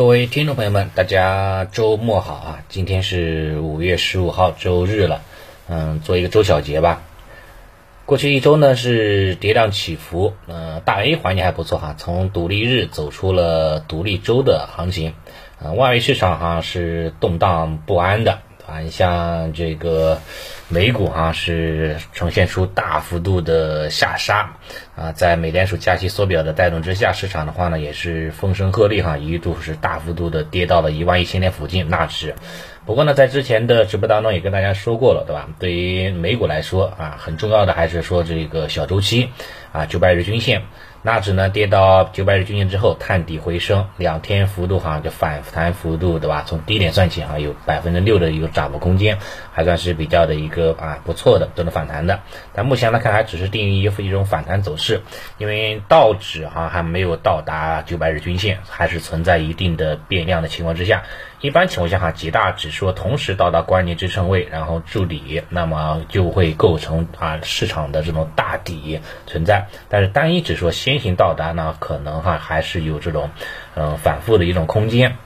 [0.00, 2.64] 各位听众朋友们，大家周末好啊！
[2.70, 5.20] 今天是五月十五号，周日了，
[5.68, 7.02] 嗯，做一个周小结吧。
[8.06, 15.12] 过去一周呢是跌宕起伏，呃，大 A 环境还不错哈，从独立日走出了独立周的行情，
[15.62, 18.38] 呃，外围市场哈是动荡不安的。
[18.66, 20.22] 啊，你像这个
[20.72, 24.52] 美股啊是呈现出大幅度的下杀
[24.94, 32.36] 啊，在美联储加息缩表的带动之下，市场的话呢也是风声鹤唳哈，一度是大幅度的跌到了一万一千点附近那是。
[32.86, 35.48] 不过呢，在之前的直播当中也跟大家说过了，对吧？
[35.58, 39.30] 对于美股来说啊，很重要的还是说这个小周期
[39.72, 40.62] 啊，九百日均线。
[41.02, 46.44] 纳指呢跌到九百日均线之后探底回升，两天幅度哈就反弹幅度对吧？
[46.46, 49.18] 从低点算起哈有百分之六的一个涨幅空间，
[49.50, 52.20] 还算是比较的一个啊不错的都能反弹的。
[52.52, 55.00] 但目前来看还只是定义一种反弹走势，
[55.38, 61.04] 因为道指哈还没有到达九百日均线，还是存在一定的变量的情况之下。
[61.40, 69.66] 一般情况下哈几大指数同时到达关键支撑位，然后筑底，那么就会构成啊市场的这种大底存在。
[69.88, 73.30] 但是单一指数先行到达呢，可能哈还是有这种
[73.74, 75.16] 嗯反复的一种空间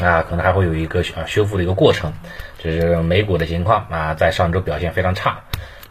[0.00, 2.12] 啊，可能还会有一个啊修复的一个过程。
[2.58, 5.40] 这是美股的情况啊，在上周表现非常差。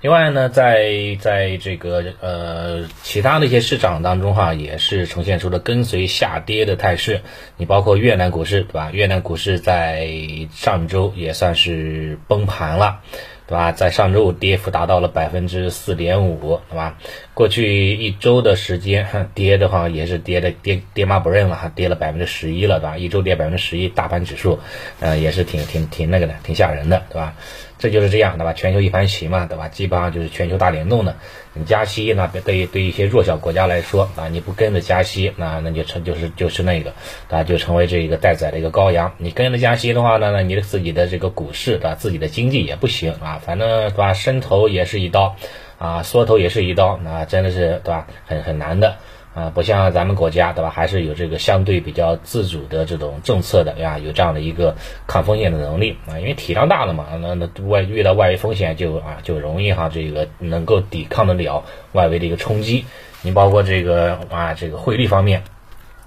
[0.04, 7.22] 另外呢，在在这个呃其他的一些市场当中哈，也是呈现出了跟随下跌的态势。
[7.56, 8.92] 你包括越南股市对吧？
[8.92, 10.10] 越南股市在
[10.52, 13.00] 上周也算是崩盘了，
[13.48, 13.72] 对吧？
[13.72, 16.98] 在上周五跌幅达到了百分之四点五，对吧？
[17.34, 22.98] 过去一周的时间跌的话也是跌的跌跌妈不认了哈，跌了百分之十一了，对吧？
[22.98, 24.60] 一周跌百分之十一，大盘指数
[25.00, 27.36] 呃也是挺挺挺那个的，挺吓人的，对吧？
[27.80, 28.54] 这就是这样，对吧？
[28.54, 29.68] 全球一盘棋嘛，对吧？
[29.68, 31.16] 基本上就是全球大联动的。
[31.56, 36.94] 你加息，那对对一些弱小国家来说啊，你不跟着加息，那那就成就是就是那个，
[37.30, 39.14] 啊，就成为这个待宰的一个羔羊。
[39.18, 41.96] 你跟着加息的话呢，那你自己的这个股市，对吧？
[41.96, 44.14] 自己的经济也不行啊，反正对吧？
[44.14, 45.36] 伸头也是一刀，
[45.78, 48.08] 啊，缩头也是一刀，那真的是对吧？
[48.26, 48.96] 很很难的。
[49.36, 50.70] 啊，不像咱们国家，对吧？
[50.70, 54.76] 还是有这个相对比较自主的这种政策的呀，有这样的一个
[55.08, 56.20] 抗风险的能力啊。
[56.20, 62.86] 因为体量大了嘛，那那外遇到外围风险就啊就容易哈，这个能够抵抗得了外围的一个冲击。
[63.24, 65.42] 你包括这个啊，这个汇率方面，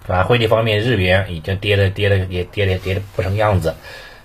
[0.06, 3.74] 啊，汇率方面，日元已经跌的跌的也跌的跌的不成样子。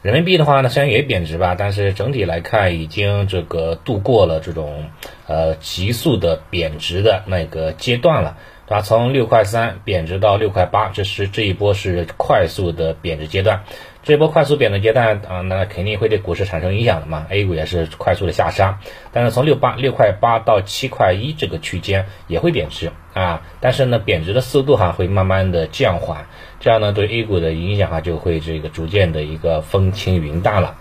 [0.02, 4.86] 人民币的话呢，虽然也贬值吧，但是整体来看，已经这个度过了这种
[5.28, 8.38] 呃急速的贬值的那个阶段了。
[8.66, 13.64] 对吧，从六块三贬值到六块八，这是这一波是快速的贬值阶段。
[14.04, 17.28] 这波快速贬值阶段啊，那肯定会对股市产生影响的嘛。
[17.30, 18.80] A 股也是快速的下杀，
[19.12, 26.26] 但是从六八六块八到七块一这个区间也会贬值啊，但是呢，贬值的速度哈会慢慢的降缓，
[26.60, 30.78] 这样呢对 A 股的影响哈就会这个逐渐的一个风轻云淡了。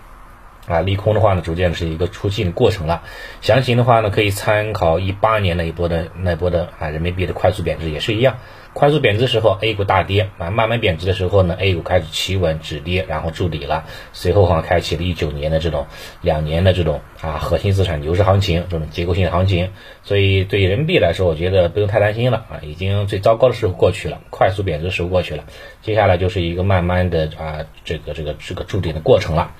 [0.67, 3.03] 啊，利空的话呢，逐渐是一个出尽的过程了。
[3.41, 8.37] 详情的话呢，可以参考一八年那一波的那波的啊人民币的快速贬值也是一样。
[8.73, 13.83] 快速贬值的时候，A 股大跌啊，慢慢贬值的时候呢，A 股开始企稳止跌，然后筑底了。
[14.13, 15.87] 随后哈，开启了一九年的这种
[16.21, 19.71] 两年的这种啊核心资产牛市行情，这种结构性的行情。
[20.03, 25.43] 所以对人民币来说，我觉得不用太担心了啊，已经最糟糕的时候过去了，快速贬值的时候过去了，
[25.81, 29.51] 接下来就是一个慢慢的啊这个这个这个筑底的过程了。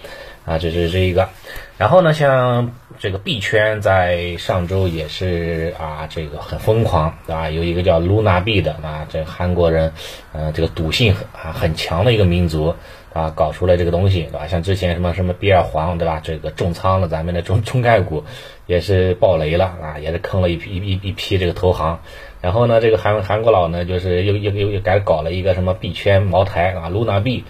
[0.45, 1.29] 啊，这是这一个，
[1.77, 7.49] 然后呢，像这个币圈在上周也是啊，这个很疯狂，对吧？
[7.49, 9.93] 有一个叫 Luna 币的啊，这韩国人，
[10.33, 12.73] 呃，这个赌性啊很强的一个民族
[13.13, 14.47] 啊，搞出来这个东西，对吧？
[14.47, 16.19] 像之前什么什么比尔黄，对吧？
[16.23, 18.23] 这个重仓了咱们的中中概股，
[18.65, 21.99] 也是爆雷了啊，也是坑了一批一一批这个投行。
[22.41, 27.43] 然后呢，这个韩韩国佬呢，就是又又又又改搞了一个什么币圈茅台啊，Luna 币。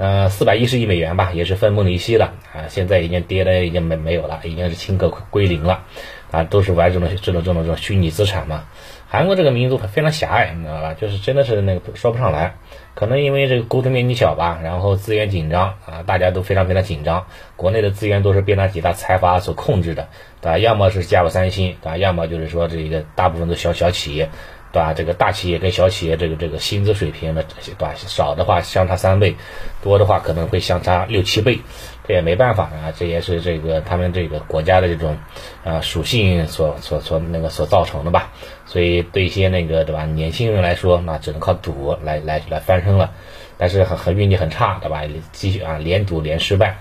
[0.00, 2.64] 呃，四百一十亿美元吧，也是分崩离析了啊！
[2.68, 5.82] 现在已经跌的已经没没有了，已经是顷刻归零了
[6.30, 6.42] 啊！
[6.44, 8.64] 都是玩这种这种这种这种虚拟资产嘛。
[9.06, 10.94] 韩国这个民族非常狭隘，你知道吧？
[10.94, 12.54] 就是真的是那个说不上来，
[12.94, 17.26] 可能因为这个国土面积小吧，然后资源紧张啊，大家都非常非常紧张。
[17.56, 20.08] 国内的资源都是被那几大财阀所控制的，
[20.40, 20.56] 对吧？
[20.56, 21.98] 要么是家有三星，对吧？
[21.98, 24.30] 要么就是说这个大部分都小小企业。
[24.72, 24.94] 对吧？
[24.94, 27.92] 这个大企业跟小企业这个这个薪资水平呢，对吧？
[27.96, 29.34] 少的话相差三倍，
[29.82, 31.58] 多的话可能会相差六七倍，
[32.06, 35.16] 这也没办法啊，这也是这个他们这个国家的这种
[35.64, 38.32] 啊属性所所所那个所造成的吧。
[38.66, 43.12] 所以对一些那个对吧年轻人来说，那只能靠赌来来来翻身了，
[43.58, 45.02] 但是很很运气很差，对吧？
[45.32, 46.78] 继续啊连赌连失败。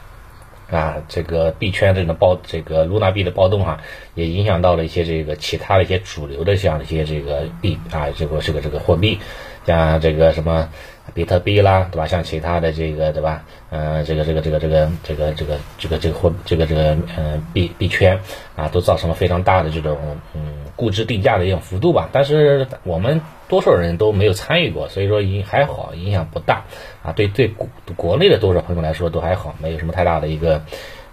[0.71, 3.80] 啊，这个币圈这种暴，这个卢娜币的暴动哈，
[4.13, 9.18] 也影响到了一些这个其他的一些主流的这样一些这个币啊，这个这个这个货币，
[9.66, 10.69] 像这个什么
[11.13, 12.06] 比特币啦，对吧？
[12.06, 13.44] 像其他的这个对吧？
[13.71, 18.19] 嗯，这个这个这个这个这个这个这个这个货这个这个嗯币币圈
[18.56, 19.98] 啊，都造成了非常大的这种
[20.33, 22.08] 嗯估值定价的一种幅度吧。
[22.14, 26.64] 但是我们多数人都没有参与过，所以说影还好，影响不大
[27.04, 27.12] 啊。
[27.12, 27.68] 对对国
[27.98, 30.64] 国内的多少朋友来说都还好，没有什么太大的一个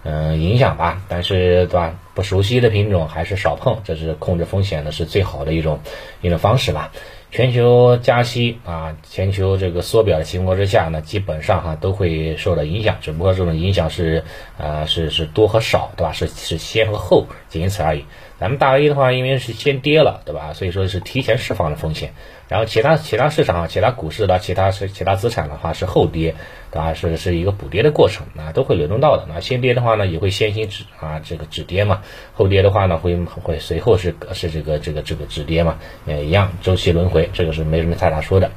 [0.05, 1.03] 嗯影响吧。
[1.09, 1.99] 但是对吧？
[2.15, 5.81] 不熟悉的品种还是少碰，这是控制风险的是最好的一种
[6.23, 6.93] 一种方式吧。
[7.33, 14.23] 全球加息啊，全球这个缩表的情况之下呢，基本上哈都会受到影响，只不过这种影响是
[14.57, 16.12] 啊是是多和少，对吧？
[16.12, 18.05] 是是先和后仅此而已。
[18.38, 20.53] 咱们大 A 的话，因为是先跌了，对吧？
[20.53, 22.12] 所以说是提前释放了风险。
[22.49, 26.35] 然后其他其他市场啊，其他股市的其他是其他资产的话是后跌，
[26.71, 26.94] 对吧？
[26.94, 29.27] 是是一个补跌的过程啊，都会流动到的。
[29.27, 32.03] 那先跌的话呢，也会先行止啊这个止跌嘛。
[32.35, 38.50] 后跌的话呢，会会随后是是这个这个这个止跌嘛，也一样周期轮回，这个是没什么太大说的。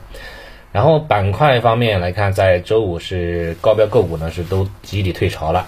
[0.71, 5.67] 然后板块方面来看，在周五是高标个股呢是都集体退潮了。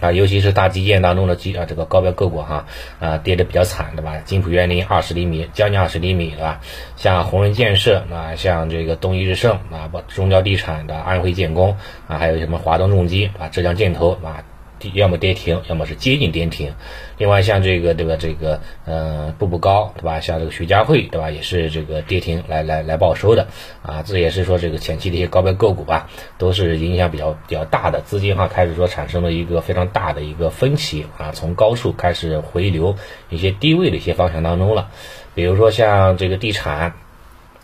[0.00, 2.66] 啊，尤其是大基建当中的基啊，这个高标个股哈，
[2.98, 4.18] 啊跌的比较惨，对吧？
[4.24, 6.60] 金浦园林二十厘米，将近二十厘米，对吧？
[6.96, 11.76] 像宏润建设啊，像这个东易日盛啊，不中交地产的安徽建工
[12.08, 14.44] 啊，还有什么华东重机啊，浙江建投啊。
[14.92, 16.74] 要么跌停，要么是接近跌停。
[17.16, 23.46] 另外像这个对吧，这个嗯步步高对吧，像这个徐家汇对吧，也是这个跌停来来来报收的
[23.82, 24.02] 啊。
[24.02, 26.08] 这也是说这个前期的一些高标个股吧，
[26.38, 32.96] 都是影响比较比较大的，资金哈开始说产生了一个非常大的一个分歧啊，从高处开始回流
[33.30, 34.90] 一些低位的一些方向当中了。
[35.34, 36.94] 比如说像这个地产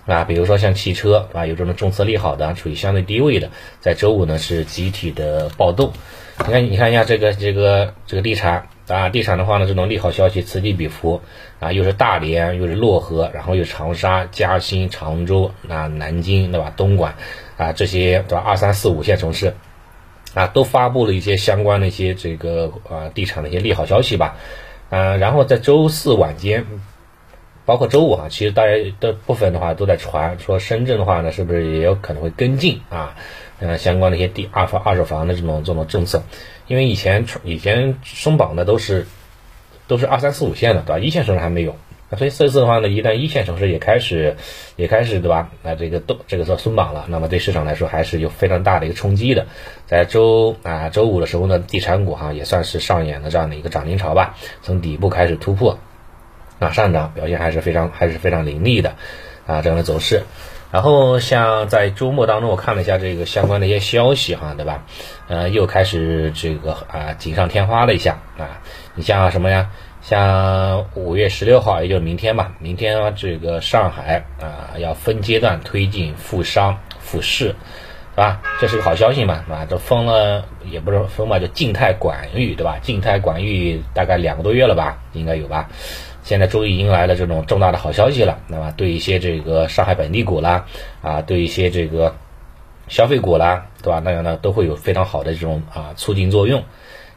[0.07, 3.51] 啊，比如说像汽车啊，有这种政策利好的，处于相对低位的，
[3.81, 5.93] 在周五呢是集体的暴动。
[6.39, 11.21] 你看，你看一下这个这个这个地产啊，地产的话呢，这种利好消息此起彼伏
[11.59, 16.73] 啊，又是大连，又是漯河，然后又长沙、嘉兴、常州啊、南京，对吧？
[16.77, 17.15] 东莞
[17.59, 18.43] 啊，这些对吧？
[18.45, 19.55] 二三四五线城市
[20.33, 24.37] 啊，都发布了一些相关的一些这个啊地产的一些利好消息吧。
[24.89, 26.65] 嗯，然后在周四晚间，
[27.71, 33.15] 包括周五啊，其实大家的部分的话都在传说深圳的话呢，是不是也有可能会跟进啊？
[33.61, 36.25] 嗯，相关的一些地二房、二手房的这种这种政策，
[36.67, 39.07] 因为以前以前松绑的都是
[39.87, 40.99] 都是二三四五线的，对吧？
[40.99, 41.77] 一线城市还没有，
[42.19, 44.35] 所以这次的话呢，一旦一线城市也开始
[44.75, 45.53] 也开始，对吧？
[45.63, 49.47] 那这个都这个说松绑了，那么对市场来说还是有非常大的一个冲击的。
[49.87, 55.79] 在周啊周五的时候呢，地产股哈也算是上演了这样的一个涨停潮吧，从底部开始突破，
[56.61, 58.95] 啊上涨表现还是非常还是非常凌厉的
[59.47, 60.23] 啊这样的走势。
[60.71, 64.85] 然后像在周末当中，我看了一下这个相关的一些消息哈，对吧？
[65.27, 68.63] 呃，又开始这个啊锦上添花了一下啊。
[68.95, 69.71] 你像什么呀？
[70.01, 78.41] 像五月十六号，也就是明天吧，明天这个上海啊要分阶段推进复商复市，是吧？
[78.61, 79.67] 这是个好消息嘛，是吧？
[79.69, 82.79] 这封了也不是封吧，就静态管域，对吧？
[82.81, 85.69] 静态管域大概两个多月了吧，应该有吧？
[86.31, 90.65] 现在终于迎来了这种重大的好消息了，那么对一些这个上海本地股啦，
[91.03, 92.15] 啊，对一些这个
[92.87, 93.99] 消费股啦，对吧？
[93.99, 96.63] 那样呢都会有非常好的这种啊促进作用。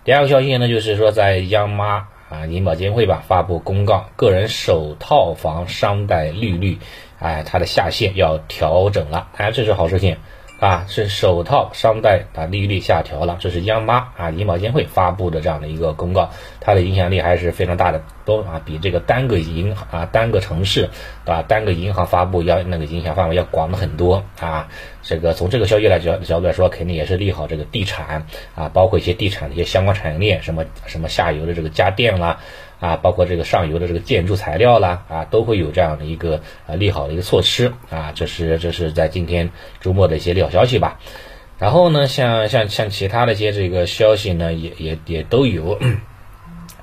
[0.03, 6.79] 第二个消息呢，就是说在央妈啊银保监会吧发布公告，个人首套房商贷利率，
[7.19, 10.17] 哎，它的下限要调整了，哎，这是好事情。
[10.63, 16.29] 啊，是首套商贷啊利率下调了，这是央妈啊银保监会发布的这样的一个公告，
[16.61, 20.89] 它的影响力还是非常大的，都啊比这个单个银啊单个城市
[21.25, 24.69] 啊单个银行发布要那个影响范围要广的很多啊。
[25.01, 32.39] 这个从这个消息来角角度来说，肯定也是利好这个地产啊，包括一些地产的一些相关产业链，什么什么下游的这个家电啦。
[32.83, 40.99] 啊，包括这个上游的这个建筑材料啦，啊，都会有这样的一个呃利好的一个措施啊，这是这是在今天周末的一些利好消息吧。
[41.59, 45.79] 然后呢，像像像其他的一些这个消息呢，也也也都有，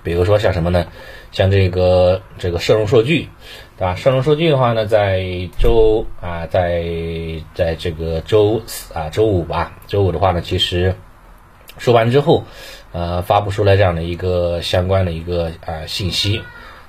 [0.03, 0.87] 比如说像什么呢？
[1.33, 3.29] 像这个这个社融数据，
[3.77, 3.95] 对吧？
[3.95, 6.83] 社融数据的话呢，在周啊，在
[7.53, 10.95] 在这个周四啊周五吧，周五的话呢，其实
[11.77, 12.45] 说完之后。
[12.93, 16.43] 呃，发布出来这样的一个相关的一个啊信息，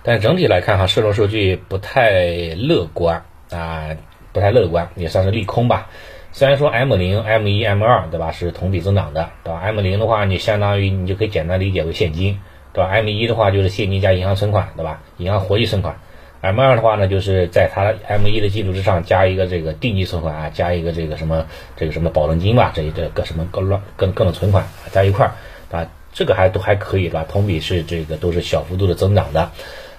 [0.04, 3.96] 但整体来看哈，社融数据不太乐观啊，
[4.34, 5.90] 不太乐观，也算是利空吧。
[6.32, 12.40] 虽然说 M 零、M 一、M 二对吧是同比增长的，对吧？M 零的话，你相当于你就可以简单理解为现金，
[12.74, 15.02] 对吧？M 一的话就是现金加银行存款，对吧？
[15.18, 15.98] 银行活期存款。
[16.40, 25.36] M 二的话呢，就是在它 M 一的基础之上加一个这个定期存款啊，加一个这个什么这个什么保证金吧，这一这个什么各乱各各种存款加一块儿。
[25.72, 25.88] 啊？
[26.14, 27.26] 这个还都还可以，对吧？
[27.28, 29.52] 同比是这个都是小幅度的增长的，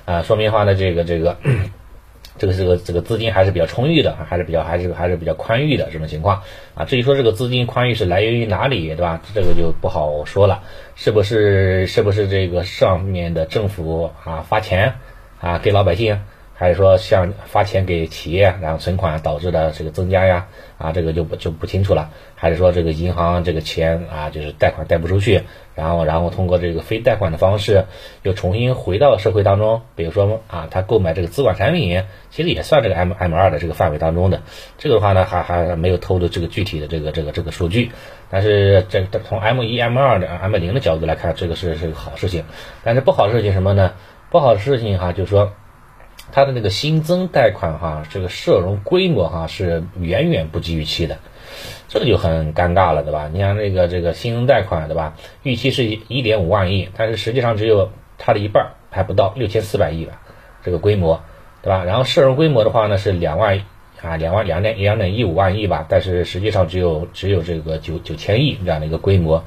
[0.05, 1.37] 啊，说明话呢，这个这个。
[2.39, 6.43] 这个这个这个资金还是比较充裕的，还是比较还是还是比较宽裕的这种情况
[6.75, 6.87] 啊。
[6.87, 9.21] 至于说这个资金宽裕是来源于哪里，对吧？
[9.35, 10.63] 这个就不好说了，
[10.97, 14.95] 是不是是不是这个上面的政府啊发钱
[15.41, 16.23] 啊给老百姓？
[16.63, 20.47] 还是说像发钱给企业，然后存款导致的这个增加呀？
[20.79, 22.11] 啊，这个就不就不清楚了。
[22.37, 25.43] 还是说这个银行这个钱啊，就是贷款贷不出去，
[25.75, 27.87] 然后然后通过这个非贷款的方式
[28.23, 29.83] 又重新回到社会当中。
[29.97, 34.43] 比如说啊，他购买这个资管产品，其实也算这个 M M 二的这个范围当中的。
[34.79, 37.91] 这个的话呢，还还没有透露这个具体的这个这个这个数据。
[38.31, 42.45] 但是这从 M 一 M 二的 M 零的角度来看，这个是是个好事情。
[42.85, 43.95] 但是不好的事情什么呢？
[44.31, 45.53] 不好的事情哈，就是说。
[46.31, 51.19] 它的那个新增贷款哈，这个涉融规模哈是远远不及预期的，
[51.89, 53.29] 这个就很尴尬了，对吧？
[53.33, 55.15] 你像这个这个新增贷款，对吧？
[55.43, 60.23] 预期是一点五万亿，但是实际上只有它的一半，还不到六千四百亿吧，
[60.63, 61.23] 这个规模，
[61.63, 61.85] 对吧？
[61.85, 63.61] 然后涉融规模的话呢是两万
[64.01, 69.45] 啊，两万两点两点一五万亿吧，但是实际上只有只有这个九九千亿这样的一个规模，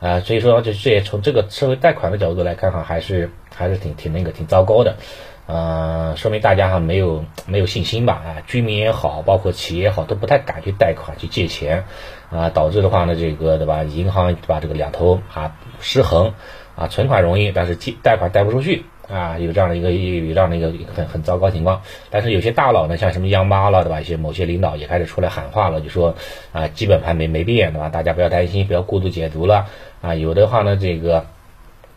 [0.00, 4.96] 啊，所以说这这也从这个社会贷款的角度来看哈，还是还是挺挺那个挺糟糕的。
[5.44, 8.14] 呃，说明大家哈没有没有信心吧？
[8.14, 11.84] 啊，居民也好，包括企业也好，都不太敢去贷款去借钱，
[12.30, 13.82] 啊，导致的话呢，这个对吧？
[13.82, 16.32] 银行把这个两头啊失衡，
[16.76, 21.82] 啊，存款容易，但是借贷款贷不出去，啊，有这样的一个有这样的一个很很糟糕情况。
[22.08, 24.00] 但是有些大佬呢，像什么央妈了，对吧？
[24.00, 26.14] 一些某些领导也开始出来喊话了，就说
[26.52, 27.88] 啊，基本盘没没变，对吧？
[27.88, 29.66] 大家不要担心，不要过度解读了，
[30.00, 31.26] 啊，有的话呢，这个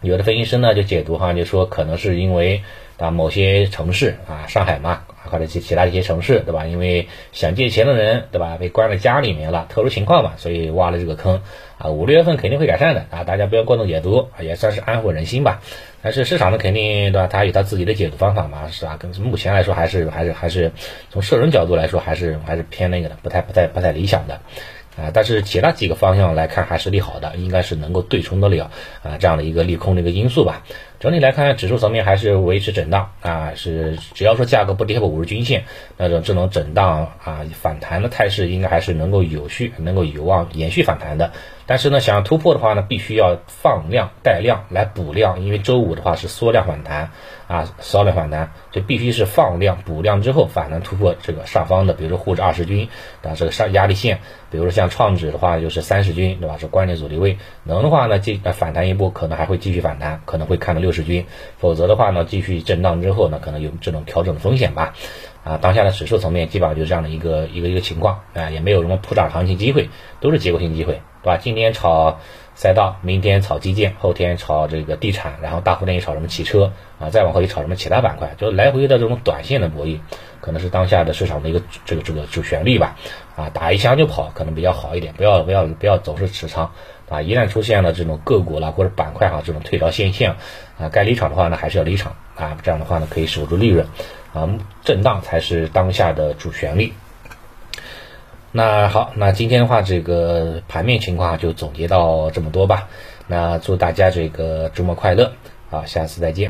[0.02, 2.64] 有的分析师呢就解读哈，就说可能是因为。
[2.98, 6.66] 啊，某些城市啊，上海嘛，或者其其他一些城市，对吧？
[6.66, 8.56] 因为想借钱的人，对吧？
[8.58, 11.42] 被关在家里面了，特殊情况嘛，所以挖了这个坑
[11.78, 11.90] 啊。
[11.90, 15.62] 五六月份肯定会改善的啊，大家不要过度解读，啊也算是安抚人心吧。
[16.02, 17.28] 但是市场呢，肯定对吧？
[17.28, 18.96] 它有它自己的解读方法嘛，是吧？
[18.98, 20.72] 跟目前来说，还是还是还是
[21.10, 24.40] 从社融角度来说，还是还是偏那个的，不太不太不太理想的。
[24.96, 28.72] 啊，但是其他几个方向来看还是利好的，应该是能够对冲得了
[29.04, 30.64] 啊这样的一个利空的一个因素吧。
[31.06, 35.64] 整体来看，指数层面还是维持震荡啊，是只要说价格不跌破五日均线，
[35.98, 41.32] 那种这种震荡啊反弹的态势应该还是能够有序，能够有望延续反弹的。
[41.68, 47.12] 但是呢，想要突破的话呢，必须要放量带量来补量，因为周五的话是缩量反弹
[47.48, 52.90] 啊，缩量反弹，就必须是放量补量之后反弹突破这个上方的，比如说沪指二十均
[53.22, 56.58] 啊这个上压力线，比如说像创指的话就是三十均，对吧？
[56.58, 61.26] 是关键阻力位，能的话呢，继反弹一波，可能还会继续反弹，可能会看到六十均，
[61.58, 64.94] 否则的话呢，继续震荡之后呢，可能有这种调整的风险吧。
[65.44, 71.02] 啊，当下的指数层面基本上就是这样的一个一个一个情况啊，也没有什么普涨行情机会，都是结构性机会。
[71.22, 71.38] 对吧？
[71.38, 72.20] 今天炒
[72.56, 77.10] 赛道，明天炒基建，后天炒这个地产，然后大后天又炒什么汽车啊？
[77.10, 78.34] 再往后又炒什么其他板块？
[78.38, 80.00] 就是来回的这种短线的博弈，
[80.40, 82.96] 可能是当下的市场的一个这个这个主旋律吧。
[83.36, 85.14] 啊，打一枪就跑，可能比较好一点。
[85.14, 86.72] 不要不要不要总是持仓
[87.10, 87.22] 啊！
[87.22, 90.38] 一旦出现了这种个股啦或者板块哈这种退潮现象
[90.80, 92.58] 啊，该离场的话呢还是要离场啊。
[92.64, 93.86] 这样的话呢可以守住利润
[94.34, 94.50] 啊，
[94.86, 96.94] 震荡才是当下的主旋律。
[98.58, 102.88] 那好，那今天的话，这个盘面情况就总结到这么多吧。
[103.28, 105.34] 那祝大家这个周末快乐，
[105.72, 106.44] 啊，下次再见。